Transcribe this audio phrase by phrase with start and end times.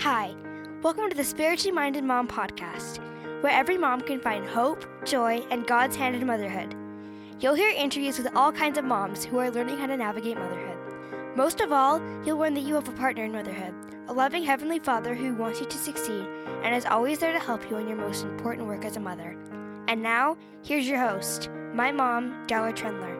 [0.00, 0.34] Hi,
[0.82, 2.98] welcome to the Spiritually Minded Mom podcast,
[3.42, 6.76] where every mom can find hope, joy, and God's hand in motherhood.
[7.40, 11.34] You'll hear interviews with all kinds of moms who are learning how to navigate motherhood.
[11.34, 13.74] Most of all, you'll learn that you have a partner in motherhood,
[14.06, 16.26] a loving Heavenly Father who wants you to succeed
[16.62, 19.34] and is always there to help you in your most important work as a mother.
[19.88, 23.16] And now, here's your host, my mom, Darla Trendler.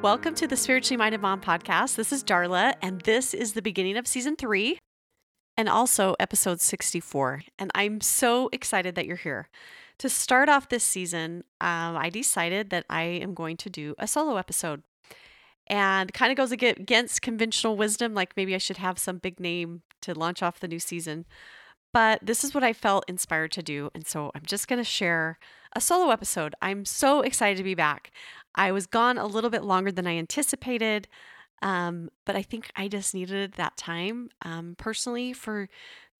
[0.00, 1.96] Welcome to the Spiritually Minded Mom podcast.
[1.96, 4.78] This is Darla, and this is the beginning of season three
[5.56, 7.42] and also episode 64.
[7.58, 9.48] And I'm so excited that you're here.
[9.98, 14.06] To start off this season, um, I decided that I am going to do a
[14.06, 14.82] solo episode.
[15.66, 19.80] And kind of goes against conventional wisdom, like maybe I should have some big name
[20.02, 21.24] to launch off the new season.
[21.90, 23.88] But this is what I felt inspired to do.
[23.94, 25.38] And so I'm just going to share
[25.74, 26.54] a solo episode.
[26.60, 28.10] I'm so excited to be back.
[28.54, 31.08] I was gone a little bit longer than I anticipated.
[31.62, 35.68] Um, but I think I just needed that time um, personally for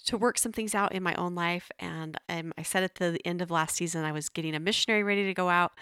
[0.06, 1.70] to work some things out in my own life.
[1.78, 5.02] And um, I said at the end of last season, I was getting a missionary
[5.02, 5.72] ready to go out.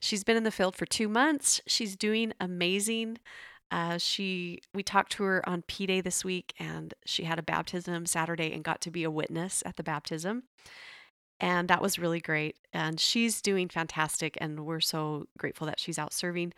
[0.00, 1.60] She's been in the field for two months.
[1.66, 3.18] She's doing amazing.
[3.70, 7.42] Uh, she we talked to her on P Day this week, and she had a
[7.42, 10.44] baptism Saturday and got to be a witness at the baptism.
[11.40, 12.56] And that was really great.
[12.72, 14.38] And she's doing fantastic.
[14.40, 16.54] And we're so grateful that she's out serving.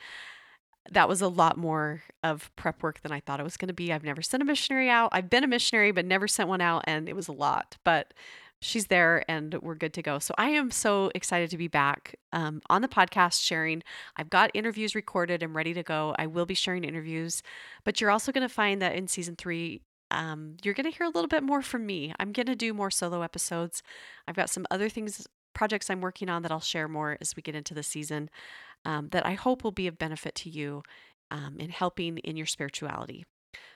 [0.91, 3.75] That was a lot more of prep work than I thought it was going to
[3.75, 3.93] be.
[3.93, 5.11] I've never sent a missionary out.
[5.13, 6.85] I've been a missionary, but never sent one out.
[6.87, 7.77] And it was a lot.
[7.85, 8.15] But
[8.61, 10.19] she's there and we're good to go.
[10.19, 13.83] So I am so excited to be back um, on the podcast sharing.
[14.17, 16.15] I've got interviews recorded and ready to go.
[16.19, 17.43] I will be sharing interviews,
[17.85, 21.07] but you're also going to find that in season three, um, you're going to hear
[21.07, 22.13] a little bit more from me.
[22.19, 23.83] I'm going to do more solo episodes.
[24.27, 27.43] I've got some other things, projects I'm working on that I'll share more as we
[27.43, 28.31] get into the season
[28.85, 30.83] um, that I hope will be of benefit to you
[31.31, 33.25] um, in helping in your spirituality.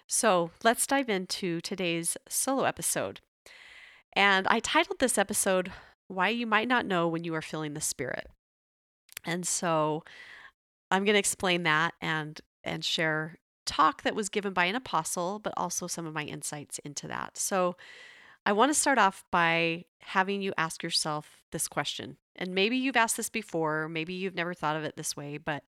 [0.06, 3.20] So let's dive into today's solo episode.
[4.14, 5.72] And I titled this episode,
[6.08, 8.28] Why You Might Not Know When You Are Feeling the Spirit.
[9.24, 10.04] And so
[10.90, 15.38] I'm going to explain that and and share talk that was given by an apostle,
[15.38, 17.36] but also some of my insights into that.
[17.36, 17.76] So
[18.44, 22.16] I want to start off by having you ask yourself this question.
[22.36, 25.64] And maybe you've asked this before, maybe you've never thought of it this way, but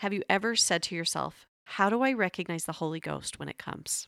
[0.00, 3.58] have you ever said to yourself, How do I recognize the Holy Ghost when it
[3.58, 4.06] comes?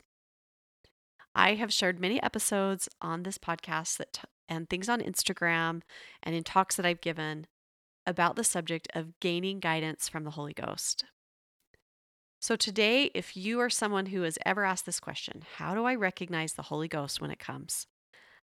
[1.33, 5.81] I have shared many episodes on this podcast that t- and things on Instagram
[6.21, 7.47] and in talks that I've given
[8.05, 11.05] about the subject of gaining guidance from the Holy Ghost.
[12.41, 15.95] So, today, if you are someone who has ever asked this question, how do I
[15.95, 17.85] recognize the Holy Ghost when it comes?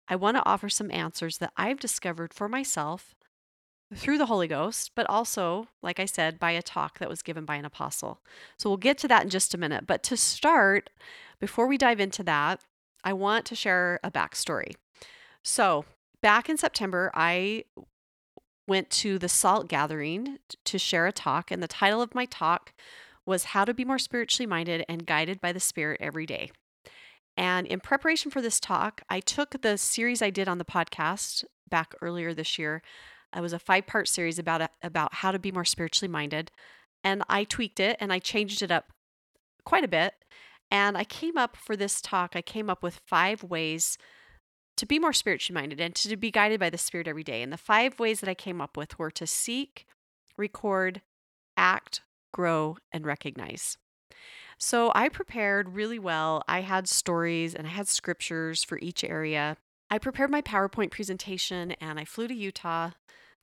[0.10, 3.16] I want to offer some answers that I've discovered for myself
[3.96, 7.46] through the Holy Ghost, but also, like I said, by a talk that was given
[7.46, 8.20] by an apostle.
[8.58, 9.88] So, we'll get to that in just a minute.
[9.88, 10.90] But to start,
[11.40, 12.62] before we dive into that,
[13.04, 14.76] I want to share a backstory.
[15.44, 15.86] So,
[16.22, 17.64] back in September, I
[18.68, 22.74] went to the SALT gathering to share a talk, and the title of my talk
[23.26, 26.52] was How to Be More Spiritually Minded and Guided by the Spirit Every Day.
[27.36, 31.46] And in preparation for this talk, I took the series I did on the podcast
[31.70, 32.82] back earlier this year.
[33.36, 36.52] It was a five part series about, uh, about how to be more spiritually minded.
[37.04, 38.92] And I tweaked it and I changed it up
[39.66, 40.14] quite a bit.
[40.70, 43.98] And I came up for this talk, I came up with five ways
[44.76, 47.42] to be more spiritually minded and to be guided by the Spirit every day.
[47.42, 49.86] And the five ways that I came up with were to seek,
[50.38, 51.02] record,
[51.56, 52.02] act,
[52.34, 53.78] grow, and recognize.
[54.60, 56.44] So I prepared really well.
[56.48, 59.58] I had stories and I had scriptures for each area.
[59.90, 62.92] I prepared my PowerPoint presentation and I flew to Utah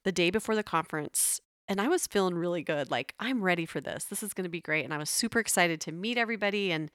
[0.05, 1.41] the day before the conference.
[1.67, 2.91] And I was feeling really good.
[2.91, 4.05] Like, I'm ready for this.
[4.05, 4.85] This is going to be great.
[4.85, 6.91] And I was super excited to meet everybody and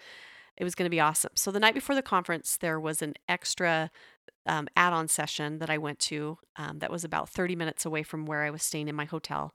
[0.55, 1.31] it was going to be awesome.
[1.35, 3.89] So, the night before the conference, there was an extra
[4.45, 8.03] um, add on session that I went to um, that was about 30 minutes away
[8.03, 9.53] from where I was staying in my hotel.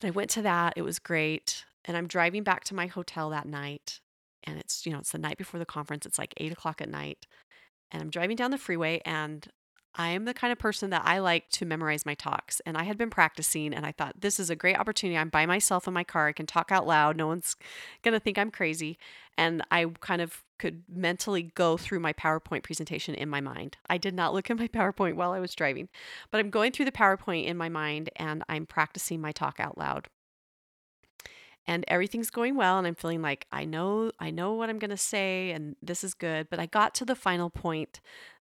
[0.00, 0.74] And I went to that.
[0.76, 1.64] It was great.
[1.84, 4.00] And I'm driving back to my hotel that night.
[4.44, 6.06] And it's, you know, it's the night before the conference.
[6.06, 7.26] It's like eight o'clock at night.
[7.90, 9.46] And I'm driving down the freeway and
[9.94, 12.60] I am the kind of person that I like to memorize my talks.
[12.60, 15.18] And I had been practicing and I thought, this is a great opportunity.
[15.18, 16.28] I'm by myself in my car.
[16.28, 17.16] I can talk out loud.
[17.16, 17.56] No one's
[18.02, 18.98] going to think I'm crazy.
[19.36, 23.78] And I kind of could mentally go through my PowerPoint presentation in my mind.
[23.88, 25.88] I did not look at my PowerPoint while I was driving,
[26.30, 29.76] but I'm going through the PowerPoint in my mind and I'm practicing my talk out
[29.76, 30.08] loud.
[31.66, 34.90] And everything's going well and I'm feeling like I know I know what I'm going
[34.90, 38.00] to say and this is good, but I got to the final point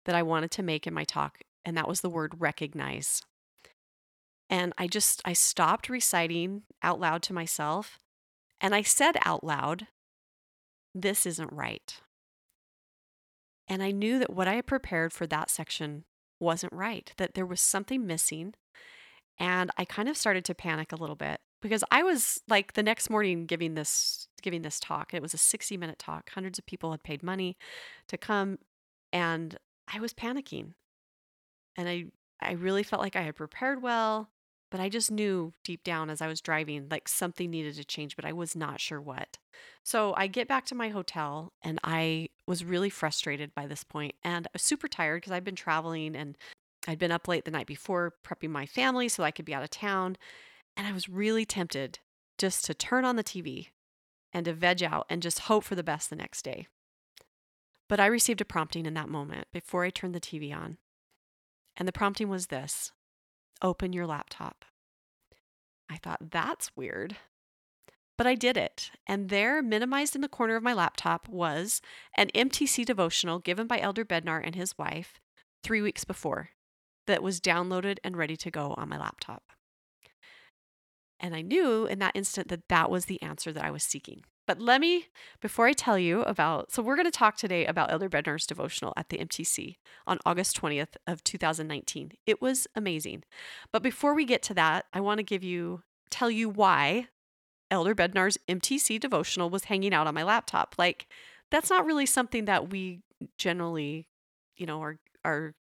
[0.05, 3.21] that I wanted to make in my talk, and that was the word recognize.
[4.49, 7.99] And I just, I stopped reciting out loud to myself,
[8.61, 9.87] and I said out loud,
[10.93, 11.99] This isn't right.
[13.67, 16.05] And I knew that what I had prepared for that section
[16.39, 18.53] wasn't right, that there was something missing.
[19.39, 22.83] And I kind of started to panic a little bit because I was like the
[22.83, 25.13] next morning giving this giving this talk.
[25.13, 26.29] It was a 60 minute talk.
[26.29, 27.57] Hundreds of people had paid money
[28.07, 28.59] to come
[29.11, 29.57] and
[29.91, 30.73] I was panicking.
[31.77, 32.05] And I
[32.41, 34.29] I really felt like I had prepared well,
[34.69, 38.15] but I just knew deep down as I was driving like something needed to change,
[38.15, 39.37] but I was not sure what.
[39.83, 44.15] So I get back to my hotel and I was really frustrated by this point
[44.23, 46.37] and I was super tired because I'd been traveling and
[46.87, 49.63] I'd been up late the night before prepping my family so I could be out
[49.63, 50.17] of town.
[50.77, 51.99] And I was really tempted
[52.37, 53.69] just to turn on the TV
[54.33, 56.67] and to veg out and just hope for the best the next day.
[57.87, 60.77] But I received a prompting in that moment before I turned the TV on.
[61.77, 62.91] And the prompting was this
[63.61, 64.65] open your laptop.
[65.89, 67.15] I thought, that's weird.
[68.17, 68.91] But I did it.
[69.07, 71.81] And there, minimized in the corner of my laptop, was
[72.15, 75.19] an MTC devotional given by Elder Bednar and his wife
[75.63, 76.49] three weeks before
[77.07, 79.43] that was downloaded and ready to go on my laptop.
[81.19, 84.23] And I knew in that instant that that was the answer that I was seeking.
[84.47, 85.07] But let me,
[85.41, 88.93] before I tell you about, so we're going to talk today about Elder Bednar's devotional
[88.95, 92.11] at the MTC on August 20th of 2019.
[92.27, 93.23] It was amazing.
[93.71, 95.81] But before we get to that, I want to give you,
[96.11, 97.07] tell you why
[97.71, 100.75] Elder Bednar's MTC devotional was hanging out on my laptop.
[100.77, 101.07] Like,
[101.49, 103.01] that's not really something that we
[103.37, 104.07] generally,
[104.57, 105.55] you know, are, are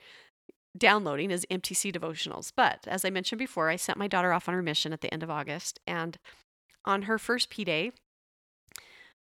[0.77, 2.53] downloading as MTC devotionals.
[2.55, 5.13] But as I mentioned before, I sent my daughter off on her mission at the
[5.13, 5.81] end of August.
[5.87, 6.19] And
[6.85, 7.93] on her first P day,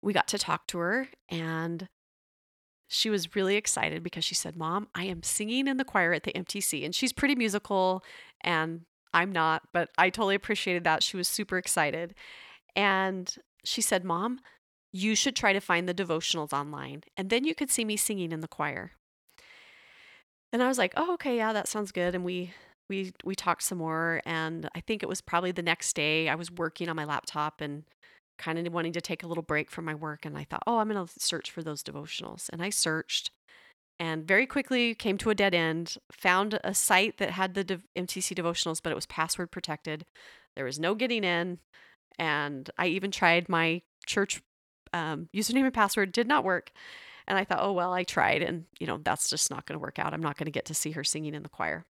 [0.03, 1.89] we got to talk to her and
[2.89, 6.25] she was really excited because she said, Mom, I am singing in the choir at
[6.25, 6.85] the MTC.
[6.85, 8.05] And she's pretty musical
[8.43, 8.83] and
[9.15, 11.03] I'm not, but I totally appreciated that.
[11.03, 12.15] She was super excited.
[12.77, 13.35] And
[13.65, 14.41] she said, Mom,
[14.93, 18.31] you should try to find the devotionals online and then you could see me singing
[18.31, 18.93] in the choir.
[20.53, 22.53] And I was like, "Oh, okay, yeah, that sounds good." And we
[22.91, 26.35] we we talked some more and I think it was probably the next day I
[26.35, 27.85] was working on my laptop and
[28.43, 30.79] kind of wanting to take a little break from my work and I thought, "Oh,
[30.79, 33.31] I'm going to search for those devotionals." And I searched
[33.99, 38.35] and very quickly came to a dead end, found a site that had the MTC
[38.35, 40.05] devotionals, but it was password protected.
[40.57, 41.59] There was no getting in.
[42.19, 44.43] And I even tried my church
[44.93, 46.73] um, username and password, did not work.
[47.29, 49.83] And I thought, oh, well, I tried, and, you know, that's just not going to
[49.83, 50.13] work out.
[50.13, 51.87] I'm not going to get to see her singing in the choir.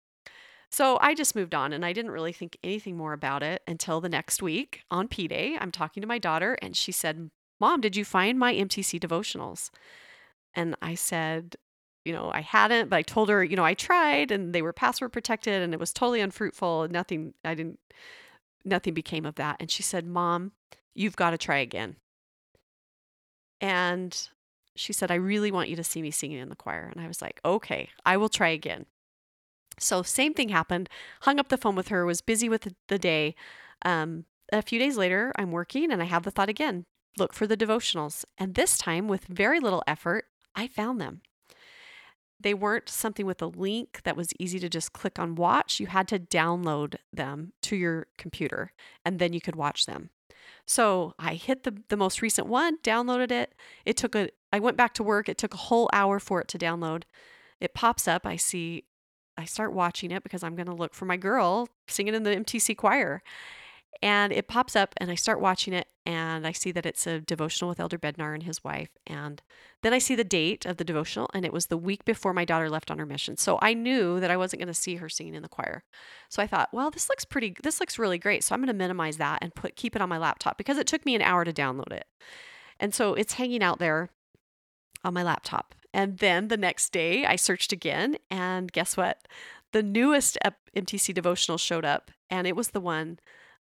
[0.69, 4.02] So I just moved on and I didn't really think anything more about it until
[4.02, 5.58] the next week on P Day.
[5.60, 7.30] I'm talking to my daughter and she said,
[7.60, 9.69] Mom, did you find my MTC devotionals?
[10.54, 11.56] And I said,
[12.06, 14.74] you know, I hadn't, but I told her, you know, I tried and they were
[14.74, 16.84] password protected and it was totally unfruitful.
[16.84, 17.80] And nothing, I didn't,
[18.64, 19.58] nothing became of that.
[19.60, 20.52] And she said, Mom,
[20.94, 21.96] you've got to try again.
[23.60, 24.30] And
[24.75, 26.90] she said, I really want you to see me singing in the choir.
[26.92, 28.86] And I was like, okay, I will try again.
[29.80, 30.90] So, same thing happened.
[31.22, 33.36] Hung up the phone with her, was busy with the day.
[33.84, 36.86] Um, a few days later, I'm working and I have the thought again
[37.18, 38.26] look for the devotionals.
[38.38, 40.26] And this time, with very little effort,
[40.56, 41.22] I found them.
[42.40, 45.80] They weren't something with a link that was easy to just click on watch.
[45.80, 50.12] You had to download them to your computer and then you could watch them.
[50.66, 53.56] So I hit the, the most recent one, downloaded it.
[53.86, 55.28] It took a, I went back to work.
[55.28, 57.04] It took a whole hour for it to download.
[57.60, 58.26] It pops up.
[58.26, 58.84] I see,
[59.38, 62.36] I start watching it because I'm going to look for my girl singing in the
[62.36, 63.22] MTC choir.
[64.02, 67.20] And it pops up, and I start watching it, and I see that it's a
[67.20, 68.90] devotional with Elder Bednar and his wife.
[69.08, 69.42] And
[69.82, 72.46] then I see the date of the devotional, and it was the week before my
[72.46, 73.38] daughter left on her mission.
[73.38, 75.84] So I knew that I wasn't going to see her singing in the choir.
[76.30, 78.44] So I thought, well, this looks pretty, this looks really great.
[78.44, 80.86] So I'm going to minimize that and put keep it on my laptop because it
[80.86, 82.06] took me an hour to download it.
[82.80, 84.12] And so it's hanging out there
[85.04, 85.75] on my laptop.
[85.94, 89.27] And then the next day, I searched again, and guess what?
[89.71, 90.37] The newest
[90.75, 93.19] MTC devotional showed up, and it was the one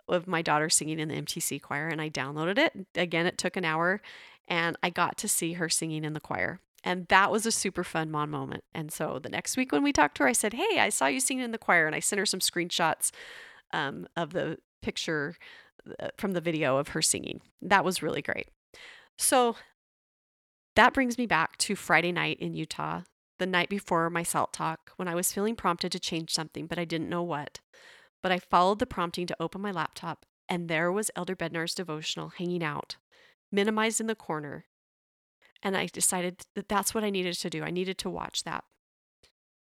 [0.07, 2.87] of my daughter singing in the MTC choir and I downloaded it.
[2.95, 4.01] Again, it took an hour
[4.47, 6.59] and I got to see her singing in the choir.
[6.83, 8.65] And that was a super fun mom moment.
[8.73, 11.07] And so the next week when we talked to her, I said, Hey, I saw
[11.07, 11.87] you singing in the choir.
[11.87, 13.11] And I sent her some screenshots
[13.71, 15.37] um, of the picture
[15.99, 17.39] uh, from the video of her singing.
[17.61, 18.49] That was really great.
[19.17, 19.55] So
[20.75, 23.01] that brings me back to Friday night in Utah,
[23.39, 26.79] the night before my SALT talk, when I was feeling prompted to change something, but
[26.79, 27.59] I didn't know what.
[28.21, 32.29] But I followed the prompting to open my laptop, and there was Elder Bednar's devotional
[32.29, 32.97] hanging out,
[33.51, 34.65] minimized in the corner.
[35.61, 37.63] And I decided that that's what I needed to do.
[37.63, 38.63] I needed to watch that.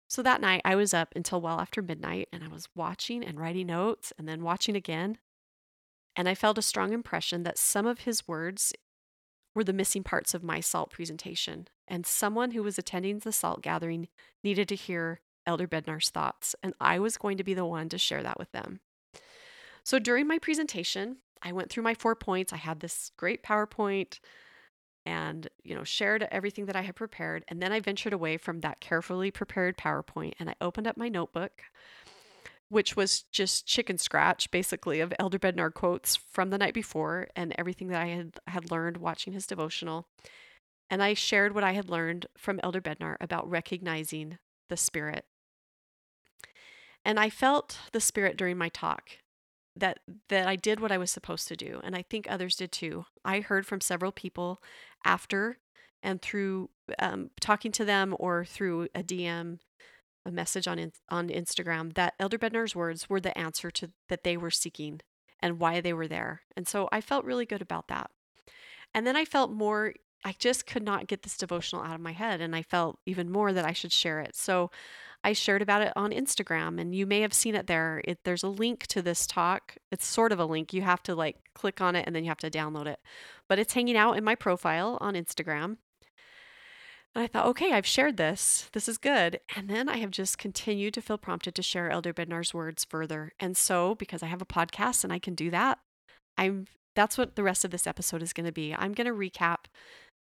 [0.08, 3.40] So that night, I was up until well after midnight, and I was watching and
[3.40, 5.18] writing notes, and then watching again.
[6.14, 8.74] And I felt a strong impression that some of his words
[9.54, 13.62] were the missing parts of my SALT presentation, and someone who was attending the SALT
[13.62, 14.08] gathering
[14.42, 17.98] needed to hear Elder Bednar's thoughts, and I was going to be the one to
[17.98, 18.80] share that with them.
[19.84, 22.52] So during my presentation, I went through my four points.
[22.52, 24.20] I had this great PowerPoint
[25.04, 28.60] and, you know, shared everything that I had prepared, and then I ventured away from
[28.60, 31.62] that carefully prepared PowerPoint and I opened up my notebook
[32.72, 37.54] which was just chicken scratch basically of Elder Bednar quotes from the night before and
[37.58, 40.08] everything that I had had learned watching his devotional.
[40.88, 44.38] And I shared what I had learned from Elder Bednar about recognizing
[44.70, 45.26] the spirit.
[47.04, 49.18] And I felt the spirit during my talk
[49.76, 49.98] that
[50.30, 53.04] that I did what I was supposed to do and I think others did too.
[53.22, 54.62] I heard from several people
[55.04, 55.58] after
[56.02, 59.58] and through um, talking to them or through a DM
[60.24, 64.24] a message on in, on Instagram that Elder Bednar's words were the answer to that
[64.24, 65.00] they were seeking
[65.40, 66.42] and why they were there.
[66.56, 68.10] And so I felt really good about that.
[68.94, 72.12] And then I felt more I just could not get this devotional out of my
[72.12, 74.36] head and I felt even more that I should share it.
[74.36, 74.70] So
[75.24, 78.00] I shared about it on Instagram and you may have seen it there.
[78.04, 79.76] It, there's a link to this talk.
[79.90, 80.72] It's sort of a link.
[80.72, 83.00] You have to like click on it and then you have to download it.
[83.48, 85.78] But it's hanging out in my profile on Instagram.
[87.14, 88.68] And I thought, okay, I've shared this.
[88.72, 89.40] This is good.
[89.54, 93.32] And then I have just continued to feel prompted to share Elder Bednar's words further.
[93.38, 95.78] And so, because I have a podcast and I can do that,
[96.38, 98.74] I'm that's what the rest of this episode is going to be.
[98.74, 99.64] I'm going to recap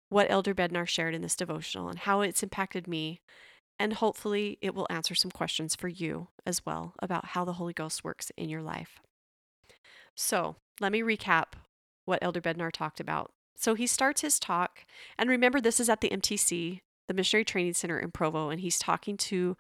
[0.10, 3.22] what Elder Bednar shared in this devotional and how it's impacted me.
[3.80, 7.74] And hopefully, it will answer some questions for you as well about how the Holy
[7.74, 9.00] Ghost works in your life.
[10.16, 11.54] So, let me recap
[12.06, 14.86] what Elder Bednar talked about so he starts his talk,
[15.18, 18.80] and remember, this is at the MTC, the Missionary Training Center in Provo, and he's
[18.80, 19.58] talking to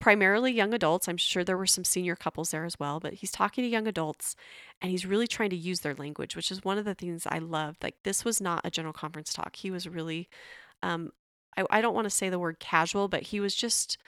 [0.00, 1.06] primarily young adults.
[1.06, 3.86] I'm sure there were some senior couples there as well, but he's talking to young
[3.86, 4.34] adults
[4.80, 7.38] and he's really trying to use their language, which is one of the things I
[7.38, 7.82] loved.
[7.82, 9.56] Like, this was not a general conference talk.
[9.56, 10.30] He was really,
[10.82, 11.10] um,
[11.56, 13.98] I, I don't want to say the word casual, but he was just,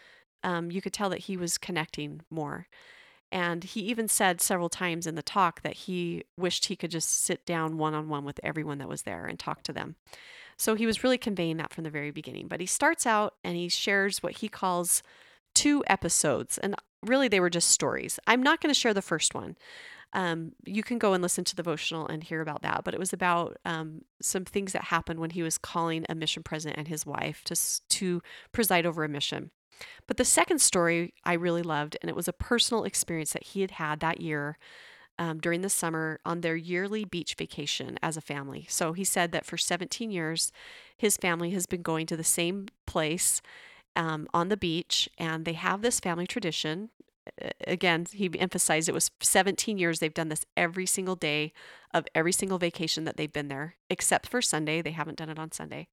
[0.43, 2.67] um, you could tell that he was connecting more.
[3.33, 7.25] And he even said several times in the talk that he wished he could just
[7.25, 9.97] sit down one on one with everyone that was there and talk to them.
[10.59, 12.47] So he was really conveying that from the very beginning.
[12.47, 15.03] But he starts out and he shares what he calls
[15.55, 16.59] two episodes.
[16.59, 18.21] And really, they were just stories.
[18.27, 19.57] I'm not going to share the first one.
[20.13, 22.83] Um, you can go and listen to the devotional and hear about that.
[22.85, 26.43] But it was about um, some things that happened when he was calling a mission
[26.43, 27.57] president and his wife to,
[27.89, 28.23] to
[28.53, 29.51] preside over a mission.
[30.07, 33.61] But the second story I really loved, and it was a personal experience that he
[33.61, 34.59] had had that year
[35.19, 38.67] um, during the summer on their yearly beach vacation as a family.
[38.69, 40.53] So he said that for 17 years,
[40.97, 43.43] his family has been going to the same place
[43.95, 46.91] um, on the beach, and they have this family tradition.
[47.67, 51.53] Again, he emphasized it was 17 years they've done this every single day
[51.95, 54.83] of every single vacation that they've been there, except for Sunday.
[54.83, 55.89] They haven't done it on Sunday.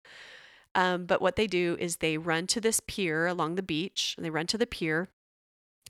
[0.76, 4.26] Um, but what they do is they run to this pier along the beach, and
[4.26, 5.10] they run to the pier,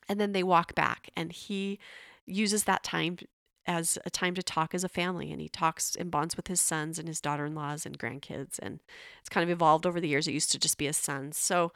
[0.07, 1.09] and then they walk back.
[1.15, 1.79] And he
[2.25, 3.17] uses that time
[3.65, 6.59] as a time to talk as a family and he talks and bonds with his
[6.59, 8.79] sons and his daughter-in-laws and grandkids and
[9.19, 10.27] it's kind of evolved over the years.
[10.27, 11.71] It used to just be his sons so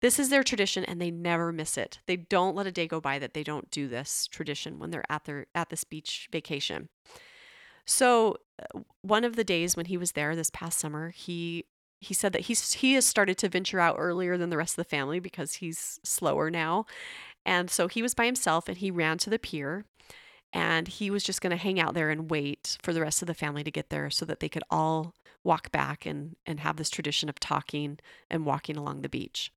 [0.00, 1.98] this is their tradition and they never miss it.
[2.06, 5.10] They don't let a day go by that they don't do this tradition when they're
[5.10, 6.88] at their at this beach vacation.
[7.84, 11.64] So uh, one of the days when he was there this past summer he
[12.00, 14.84] he said that he's he has started to venture out earlier than the rest of
[14.84, 16.86] the family because he's slower now.
[17.44, 19.84] And so he was by himself and he ran to the pier
[20.52, 23.28] and he was just going to hang out there and wait for the rest of
[23.28, 25.14] the family to get there so that they could all
[25.44, 27.98] walk back and and have this tradition of talking
[28.30, 29.52] and walking along the beach.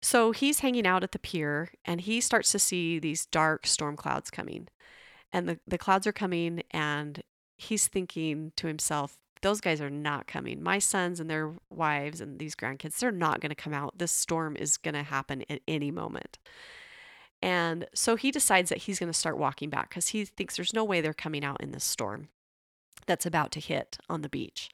[0.00, 3.96] So he's hanging out at the pier and he starts to see these dark storm
[3.96, 4.68] clouds coming.
[5.32, 7.22] And the, the clouds are coming and
[7.56, 10.62] he's thinking to himself, those guys are not coming.
[10.62, 13.98] My sons and their wives and these grandkids, they're not going to come out.
[13.98, 16.38] This storm is going to happen at any moment.
[17.42, 20.72] And so he decides that he's going to start walking back because he thinks there's
[20.72, 22.28] no way they're coming out in this storm
[23.06, 24.70] that's about to hit on the beach.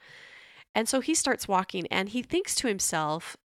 [0.74, 3.38] And so he starts walking and he thinks to himself,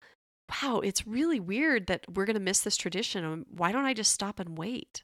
[0.62, 3.46] wow, it's really weird that we're going to miss this tradition.
[3.50, 5.04] Why don't I just stop and wait?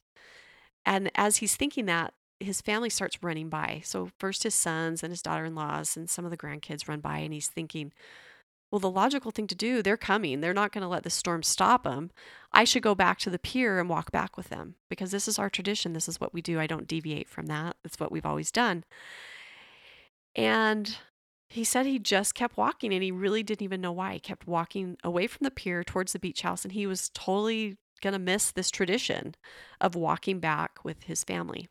[0.86, 3.82] And as he's thinking that, his family starts running by.
[3.84, 7.34] So first his sons and his daughter-in-laws and some of the grandkids run by and
[7.34, 7.92] he's thinking,
[8.72, 10.42] well, the logical thing to do, they're coming.
[10.42, 12.12] They're not going to let the storm stop them.
[12.54, 15.40] I should go back to the pier and walk back with them because this is
[15.40, 15.94] our tradition.
[15.94, 16.60] This is what we do.
[16.60, 17.78] I don't deviate from that.
[17.84, 18.84] It's what we've always done.
[20.36, 20.98] And
[21.50, 24.14] he said he just kept walking and he really didn't even know why.
[24.14, 27.78] He kept walking away from the pier towards the beach house and he was totally
[28.02, 29.34] going to miss this tradition
[29.82, 31.68] of walking back with his family.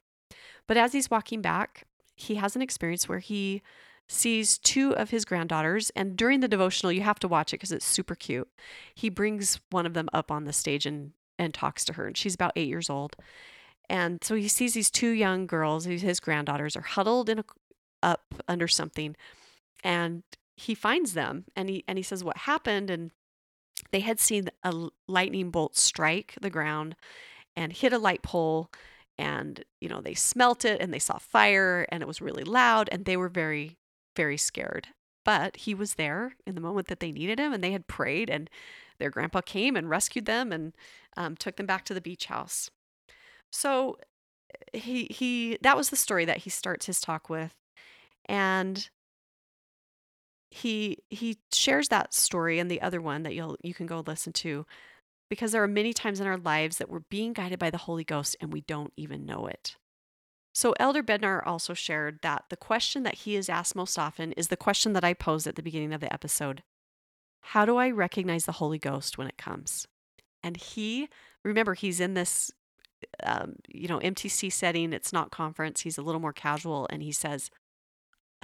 [0.68, 1.84] But as he's walking back,
[2.14, 3.62] he has an experience where he
[4.06, 5.90] sees two of his granddaughters.
[5.96, 8.48] And during the devotional, you have to watch it because it's super cute.
[8.94, 12.06] He brings one of them up on the stage and, and talks to her.
[12.06, 13.16] And she's about eight years old.
[13.90, 17.44] And so he sees these two young girls, his granddaughters, are huddled in a,
[18.02, 19.16] up under something.
[19.82, 20.22] And
[20.58, 23.12] he finds them and he and he says what happened and
[23.92, 26.96] they had seen a lightning bolt strike the ground
[27.54, 28.68] and hit a light pole
[29.18, 32.88] and you know they smelt it and they saw fire and it was really loud
[32.92, 33.76] and they were very
[34.16, 34.88] very scared.
[35.24, 38.30] But he was there in the moment that they needed him and they had prayed
[38.30, 38.48] and
[38.98, 40.74] their grandpa came and rescued them and
[41.16, 42.70] um, took them back to the beach house.
[43.52, 43.98] So
[44.72, 47.54] he he that was the story that he starts his talk with.
[48.26, 48.88] And
[50.50, 54.32] he he shares that story and the other one that you'll you can go listen
[54.32, 54.66] to
[55.28, 58.04] because there are many times in our lives that we're being guided by the Holy
[58.04, 59.76] Ghost and we don't even know it.
[60.54, 64.48] So Elder Bednar also shared that the question that he is asked most often is
[64.48, 66.62] the question that I posed at the beginning of the episode.
[67.40, 69.86] How do I recognize the Holy Ghost when it comes?
[70.42, 71.08] And he,
[71.44, 72.50] remember, he's in this,
[73.22, 74.92] um, you know, MTC setting.
[74.92, 75.82] It's not conference.
[75.82, 77.50] He's a little more casual, and he says,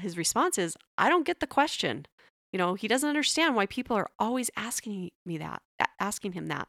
[0.00, 2.06] his response is, I don't get the question.
[2.52, 5.62] You know, he doesn't understand why people are always asking me that,
[6.00, 6.68] asking him that.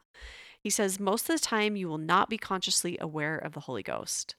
[0.60, 3.82] He says, most of the time you will not be consciously aware of the Holy
[3.82, 4.34] Ghost.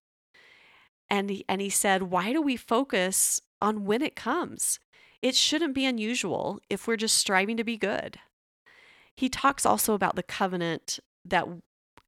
[1.09, 4.79] And he, and he said, why do we focus on when it comes?
[5.21, 8.19] It shouldn't be unusual if we're just striving to be good.
[9.15, 11.47] He talks also about the covenant that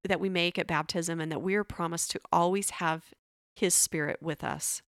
[0.05, 3.13] that we make at baptism and that we are promised to always have
[3.55, 4.81] his spirit with us.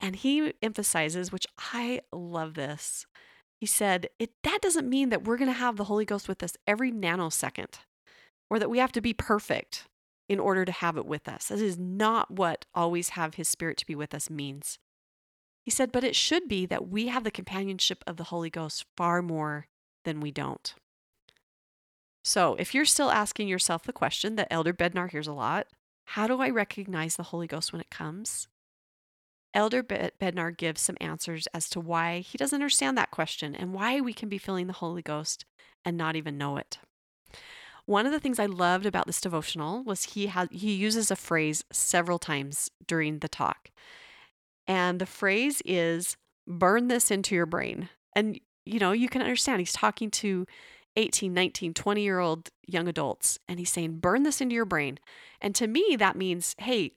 [0.00, 3.06] And he emphasizes, which I love this.
[3.60, 6.42] He said, it, that doesn't mean that we're going to have the Holy Ghost with
[6.42, 7.76] us every nanosecond
[8.50, 9.86] or that we have to be perfect
[10.28, 11.48] in order to have it with us.
[11.48, 14.78] That is not what always have his spirit to be with us means.
[15.64, 18.84] He said, but it should be that we have the companionship of the Holy Ghost
[18.96, 19.66] far more
[20.04, 20.74] than we don't.
[22.24, 25.68] So if you're still asking yourself the question that Elder Bednar hears a lot,
[26.10, 28.48] how do I recognize the Holy Ghost when it comes?
[29.56, 34.02] Elder Bednar gives some answers as to why he doesn't understand that question and why
[34.02, 35.46] we can be feeling the Holy Ghost
[35.82, 36.78] and not even know it.
[37.86, 41.16] One of the things I loved about this devotional was he had he uses a
[41.16, 43.70] phrase several times during the talk.
[44.66, 47.88] And the phrase is burn this into your brain.
[48.14, 50.46] And you know, you can understand he's talking to
[50.96, 54.98] 18, 19, 20 year old young adults and he's saying burn this into your brain.
[55.40, 56.92] And to me that means, hey,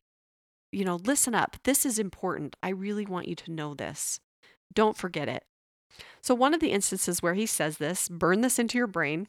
[0.71, 1.58] you know, listen up.
[1.63, 2.55] This is important.
[2.62, 4.19] I really want you to know this.
[4.73, 5.43] Don't forget it.
[6.21, 9.27] So, one of the instances where he says this, burn this into your brain,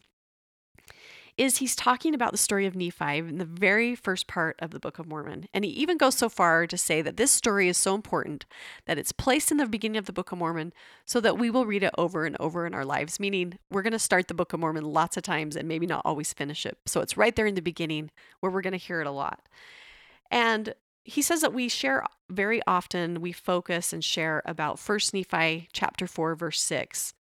[1.37, 4.79] is he's talking about the story of Nephi in the very first part of the
[4.79, 5.46] Book of Mormon.
[5.55, 8.44] And he even goes so far to say that this story is so important
[8.85, 10.74] that it's placed in the beginning of the Book of Mormon
[11.07, 13.92] so that we will read it over and over in our lives, meaning we're going
[13.92, 16.76] to start the Book of Mormon lots of times and maybe not always finish it.
[16.85, 19.48] So it's right there in the beginning where we're going to hear it a lot.
[20.31, 20.74] And
[21.11, 26.07] he says that we share very often, we focus and share about First Nephi chapter
[26.07, 27.14] 4, verse 6,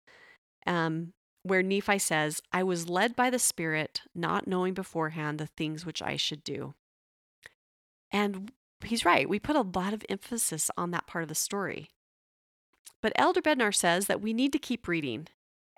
[0.67, 5.87] um, where Nephi says, I was led by the Spirit, not knowing beforehand the things
[5.87, 6.75] which I should do.
[8.13, 8.53] And
[8.85, 9.27] he's right.
[9.27, 11.89] We put a lot of emphasis on that part of the story.
[13.01, 15.29] But Elder Bednar says that we need to keep reading.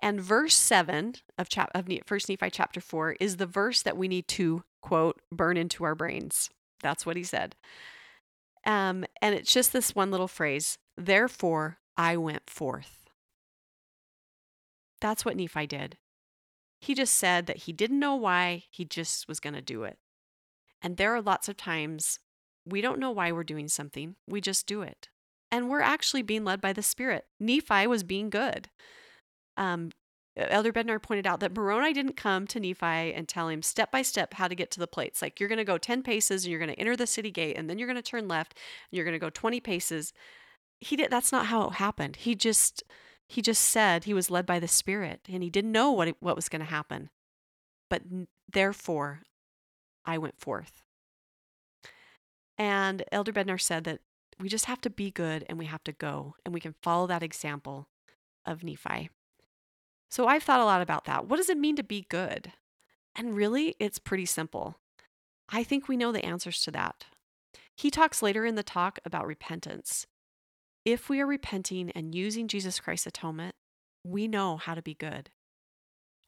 [0.01, 4.09] And verse 7 of, chap- of First Nephi chapter 4 is the verse that we
[4.09, 6.49] need to, quote, burn into our brains.
[6.81, 7.55] That's what he said.
[8.65, 13.09] Um, and it's just this one little phrase, therefore I went forth.
[14.99, 15.97] That's what Nephi did.
[16.79, 19.97] He just said that he didn't know why, he just was going to do it.
[20.81, 22.19] And there are lots of times
[22.65, 25.09] we don't know why we're doing something, we just do it.
[25.51, 27.25] And we're actually being led by the Spirit.
[27.39, 28.69] Nephi was being good.
[29.57, 29.91] Um,
[30.37, 34.01] Elder Bednar pointed out that Moroni didn't come to Nephi and tell him step by
[34.01, 35.21] step how to get to the plates.
[35.21, 37.57] Like you're going to go 10 paces and you're going to enter the city gate
[37.57, 40.13] and then you're going to turn left and you're going to go 20 paces.
[40.79, 42.15] He did that's not how it happened.
[42.17, 42.83] He just
[43.27, 46.35] he just said he was led by the spirit and he didn't know what what
[46.35, 47.09] was going to happen.
[47.89, 48.03] But
[48.51, 49.23] therefore
[50.05, 50.83] I went forth.
[52.57, 53.99] And Elder Bednar said that
[54.39, 57.05] we just have to be good and we have to go and we can follow
[57.07, 57.89] that example
[58.45, 59.09] of Nephi.
[60.11, 61.27] So I've thought a lot about that.
[61.27, 62.51] What does it mean to be good?
[63.15, 64.77] And really, it's pretty simple.
[65.49, 67.05] I think we know the answers to that.
[67.77, 70.05] He talks later in the talk about repentance.
[70.83, 73.55] If we are repenting and using Jesus Christ's atonement,
[74.03, 75.29] we know how to be good.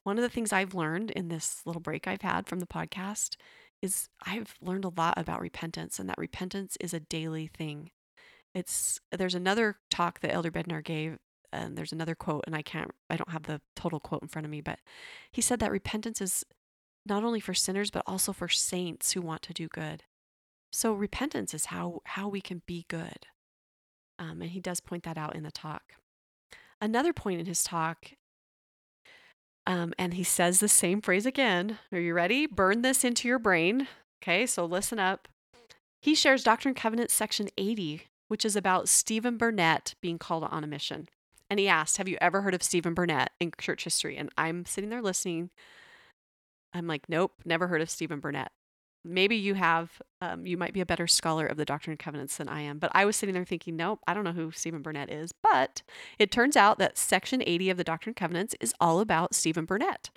[0.04, 3.36] One of the things I've learned in this little break I've had from the podcast
[3.82, 7.92] is I've learned a lot about repentance and that repentance is a daily thing.
[8.54, 11.18] it's there's another talk that Elder Bednar gave
[11.54, 14.46] and there's another quote and I can't I don't have the total quote in front
[14.46, 14.80] of me, but
[15.32, 16.44] he said that repentance is
[17.06, 20.04] not only for sinners but also for saints who want to do good.
[20.72, 23.28] So repentance is how how we can be good.
[24.20, 25.94] Um, and he does point that out in the talk.
[26.82, 28.12] Another point in his talk,
[29.66, 31.80] um, and he says the same phrase again.
[31.92, 32.46] Are you ready?
[32.46, 33.88] Burn this into your brain.
[34.22, 35.28] Okay, so listen up.
[36.02, 40.64] He shares Doctrine and Covenants section 80, which is about Stephen Burnett being called on
[40.64, 41.08] a mission.
[41.54, 44.18] And he asked, Have you ever heard of Stephen Burnett in church history?
[44.18, 45.52] And I'm sitting there listening.
[46.74, 48.52] I'm like, Nope, never heard of Stephen Burnett.
[49.06, 52.38] Maybe you have, um, you might be a better scholar of the Doctrine and Covenants
[52.38, 52.80] than I am.
[52.80, 55.32] But I was sitting there thinking, Nope, I don't know who Stephen Burnett is.
[55.32, 55.84] But
[56.18, 59.66] it turns out that section 80 of the Doctrine and Covenants is all about Stephen
[59.66, 60.10] Burnett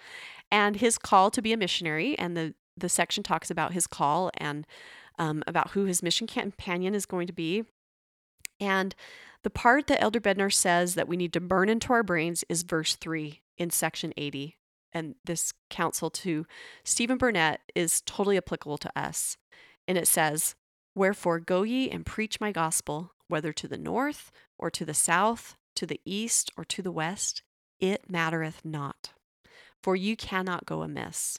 [0.50, 2.18] and his call to be a missionary.
[2.18, 4.66] And the, the section talks about his call and
[5.18, 7.64] um, about who his mission companion is going to be.
[8.60, 8.94] And
[9.42, 12.62] the part that Elder Bednar says that we need to burn into our brains is
[12.62, 14.56] verse 3 in section 80.
[14.92, 16.46] And this counsel to
[16.84, 19.36] Stephen Burnett is totally applicable to us.
[19.86, 20.54] And it says,
[20.94, 25.56] Wherefore go ye and preach my gospel, whether to the north or to the south,
[25.74, 27.42] to the east or to the west,
[27.78, 29.10] it mattereth not,
[29.82, 31.38] for you cannot go amiss.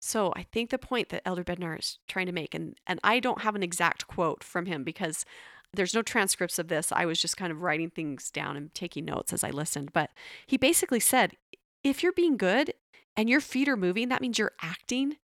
[0.00, 3.20] So I think the point that Elder Bednar is trying to make, and, and I
[3.20, 5.24] don't have an exact quote from him because
[5.72, 6.90] there's no transcripts of this.
[6.90, 9.92] I was just kind of writing things down and taking notes as I listened.
[9.92, 10.10] But
[10.46, 11.36] he basically said,
[11.84, 12.72] if you're being good
[13.16, 15.16] and your feet are moving, that means you're acting,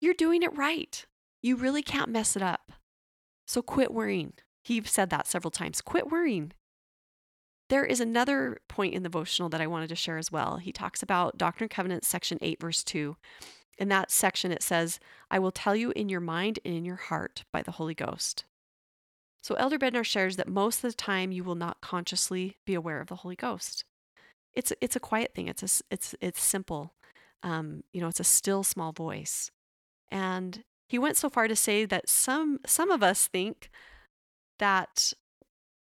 [0.00, 1.06] you're doing it right.
[1.42, 2.72] You really can't mess it up.
[3.46, 4.34] So quit worrying.
[4.62, 5.80] He said that several times.
[5.80, 6.52] Quit worrying.
[7.70, 10.56] There is another point in the devotional that I wanted to share as well.
[10.56, 13.16] He talks about Doctrine and Covenants, section 8, verse 2.
[13.80, 16.96] In that section, it says, I will tell you in your mind and in your
[16.96, 18.44] heart by the Holy Ghost.
[19.42, 23.00] So, Elder Bednar shares that most of the time you will not consciously be aware
[23.00, 23.84] of the Holy Ghost.
[24.52, 26.92] It's, it's a quiet thing, it's, a, it's, it's simple.
[27.42, 29.50] Um, you know, it's a still small voice.
[30.10, 33.70] And he went so far to say that some, some of us think
[34.58, 35.14] that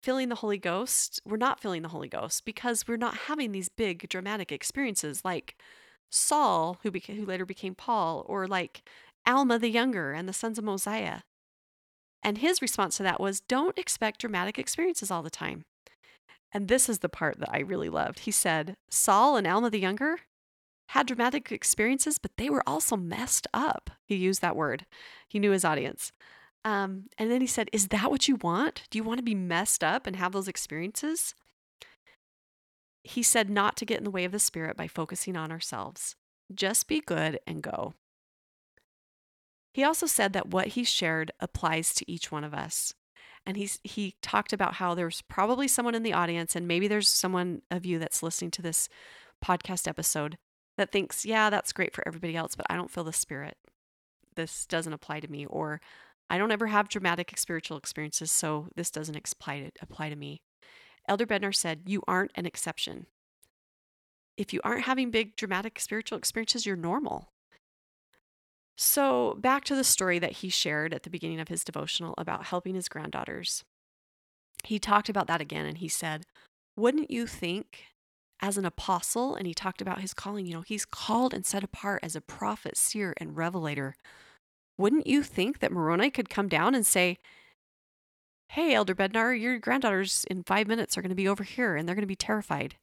[0.02, 3.70] feeling the Holy Ghost, we're not feeling the Holy Ghost because we're not having these
[3.70, 5.56] big dramatic experiences like
[6.10, 8.88] Saul, who, beca- who later became Paul, or like
[9.26, 11.22] Alma the Younger and the sons of Mosiah.
[12.24, 15.66] And his response to that was don't expect dramatic experiences all the time.
[16.52, 18.20] And this is the part that I really loved.
[18.20, 20.20] He said, Saul and Alma the Younger
[20.90, 23.90] had dramatic experiences, but they were also messed up.
[24.06, 24.86] He used that word,
[25.28, 26.12] he knew his audience.
[26.64, 28.84] Um, and then he said, Is that what you want?
[28.90, 31.36] Do you want to be messed up and have those experiences?
[33.06, 36.16] He said not to get in the way of the Spirit by focusing on ourselves.
[36.54, 37.94] Just be good and go.
[39.74, 42.94] He also said that what he shared applies to each one of us.
[43.46, 47.08] And he's, he talked about how there's probably someone in the audience, and maybe there's
[47.08, 48.90] someone of you that's listening to this
[49.44, 50.38] podcast episode
[50.78, 53.56] that thinks, yeah, that's great for everybody else, but I don't feel the Spirit.
[54.36, 55.46] This doesn't apply to me.
[55.46, 55.80] Or
[56.28, 60.42] I don't ever have dramatic spiritual experiences, so this doesn't apply to, apply to me.
[61.08, 63.08] Elder Bednar said, You aren't an exception.
[64.38, 67.32] If you aren't having big dramatic spiritual experiences, you're normal.
[68.78, 72.46] So, back to the story that he shared at the beginning of his devotional about
[72.46, 73.64] helping his granddaughters.
[74.66, 76.26] He talked about that again and he said,
[76.76, 77.86] Wouldn't you think,
[78.42, 81.64] as an apostle, and he talked about his calling, you know, he's called and set
[81.64, 83.96] apart as a prophet, seer, and revelator.
[84.78, 87.18] Wouldn't you think that Moroni could come down and say,
[88.50, 91.88] Hey, Elder Bednar, your granddaughters in five minutes are going to be over here and
[91.88, 92.76] they're going to be terrified.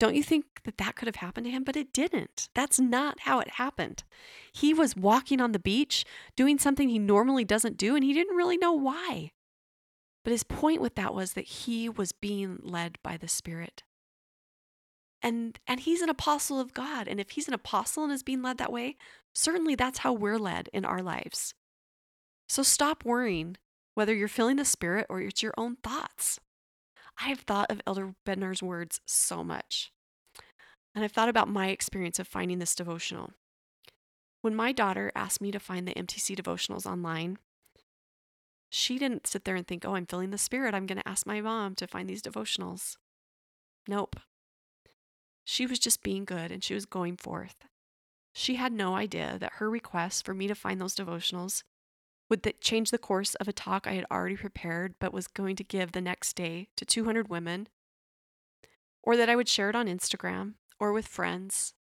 [0.00, 1.64] Don't you think that that could have happened to him?
[1.64, 2.48] But it didn't.
[2.54, 4.04] That's not how it happened.
[4.52, 6.04] He was walking on the beach
[6.36, 9.32] doing something he normally doesn't do, and he didn't really know why.
[10.24, 13.82] But his point with that was that he was being led by the Spirit.
[15.20, 17.08] And, and he's an apostle of God.
[17.08, 18.96] And if he's an apostle and is being led that way,
[19.34, 21.54] certainly that's how we're led in our lives.
[22.48, 23.56] So stop worrying
[23.98, 26.38] whether you're feeling the Spirit or it's your own thoughts.
[27.20, 29.90] I have thought of Elder Bednar's words so much.
[30.94, 33.32] And I've thought about my experience of finding this devotional.
[34.40, 37.38] When my daughter asked me to find the MTC devotionals online,
[38.70, 40.76] she didn't sit there and think, oh, I'm feeling the spirit.
[40.76, 42.98] I'm going to ask my mom to find these devotionals.
[43.88, 44.20] Nope.
[45.44, 47.56] She was just being good and she was going forth.
[48.32, 51.64] She had no idea that her request for me to find those devotionals
[52.28, 55.56] would th- change the course of a talk I had already prepared but was going
[55.56, 57.68] to give the next day to 200 women,
[59.02, 61.74] or that I would share it on Instagram or with friends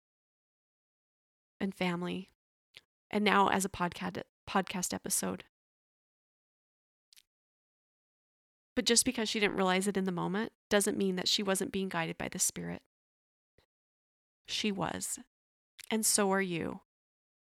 [1.61, 2.31] and family,
[3.11, 5.45] and now as a podcast podcast episode.
[8.77, 11.73] But just because she didn't realize it in the moment doesn't mean that she wasn't
[11.73, 12.83] being guided by the Spirit.
[14.47, 15.19] She was.
[15.91, 16.81] And so are you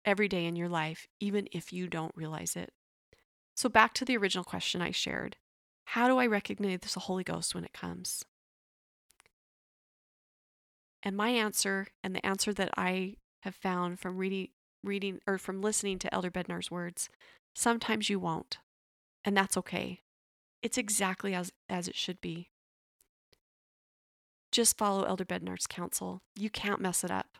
[0.05, 2.72] every day in your life, even if you don't realize it.
[3.54, 5.36] So, back to the original question I shared
[5.86, 8.24] How do I recognize the Holy Ghost when it comes?
[11.02, 14.48] And my answer, and the answer that I have found from reading,
[14.84, 17.08] reading or from listening to Elder Bednar's words,
[17.54, 18.58] sometimes you won't.
[19.24, 20.00] And that's okay.
[20.62, 22.50] It's exactly as, as it should be.
[24.52, 26.22] Just follow Elder Bednar's counsel.
[26.36, 27.38] You can't mess it up.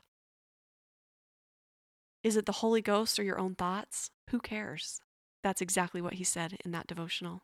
[2.25, 4.11] Is it the Holy Ghost or your own thoughts?
[4.31, 5.01] Who cares?
[5.43, 7.43] That's exactly what he said in that devotional.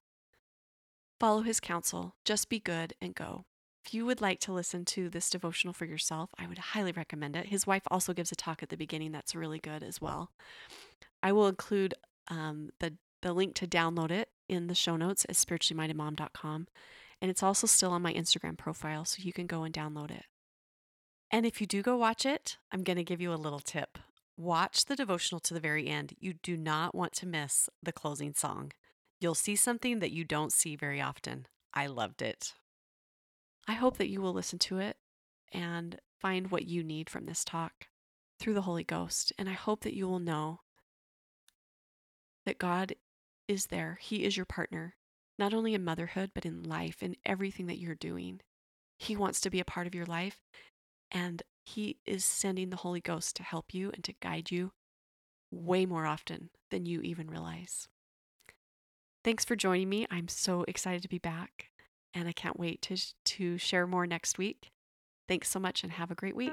[1.20, 3.44] Follow his counsel, just be good and go.
[3.84, 7.34] If you would like to listen to this devotional for yourself, I would highly recommend
[7.36, 7.46] it.
[7.46, 10.30] His wife also gives a talk at the beginning that's really good as well.
[11.22, 11.94] I will include
[12.28, 16.68] um, the, the link to download it in the show notes at spirituallymindedmom.com.
[17.20, 20.26] And it's also still on my Instagram profile, so you can go and download it.
[21.30, 23.98] And if you do go watch it, I'm going to give you a little tip.
[24.38, 26.14] Watch the devotional to the very end.
[26.20, 28.70] You do not want to miss the closing song.
[29.18, 31.48] You'll see something that you don't see very often.
[31.74, 32.54] I loved it.
[33.66, 34.96] I hope that you will listen to it
[35.52, 37.88] and find what you need from this talk
[38.38, 39.32] through the Holy Ghost.
[39.36, 40.60] And I hope that you will know
[42.46, 42.94] that God
[43.48, 43.98] is there.
[44.00, 44.94] He is your partner,
[45.36, 48.40] not only in motherhood, but in life, in everything that you're doing.
[48.98, 50.38] He wants to be a part of your life.
[51.10, 54.72] And he is sending the Holy Ghost to help you and to guide you
[55.50, 57.88] way more often than you even realize.
[59.24, 60.06] Thanks for joining me.
[60.10, 61.70] I'm so excited to be back,
[62.14, 64.70] and I can't wait to, to share more next week.
[65.26, 66.52] Thanks so much, and have a great week.